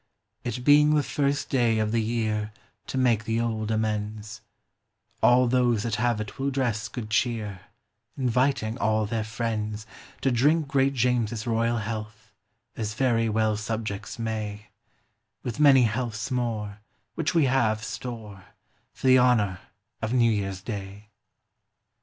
It 0.43 0.63
being 0.63 0.95
the 0.95 1.03
first 1.03 1.51
day 1.51 1.77
of 1.77 1.91
the 1.91 2.01
year, 2.01 2.53
To 2.87 2.97
make 2.97 3.25
the 3.25 3.39
old 3.39 3.69
amends, 3.69 4.41
All 5.21 5.47
those 5.47 5.83
that 5.83 5.93
have 6.01 6.19
it 6.19 6.39
will 6.39 6.49
dress 6.49 6.87
good 6.87 7.11
cheer, 7.11 7.61
Inviting 8.17 8.79
all 8.79 9.05
their 9.05 9.23
friends 9.23 9.85
To 10.21 10.31
drink 10.31 10.67
great 10.67 10.95
James's 10.95 11.45
royal 11.45 11.77
health, 11.77 12.33
As 12.75 12.95
very 12.95 13.29
well 13.29 13.55
subjects 13.55 14.17
may, 14.17 14.69
With 15.43 15.59
many 15.59 15.83
healths 15.83 16.31
more, 16.31 16.79
which 17.13 17.35
we 17.35 17.45
have 17.45 17.83
store, 17.83 18.45
For 18.93 19.05
the 19.05 19.19
honor 19.19 19.59
of 20.01 20.13
New 20.13 20.31
Year's 20.31 20.61
day. 20.63 21.09